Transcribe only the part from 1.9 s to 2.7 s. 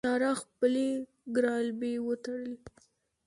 وتړلې.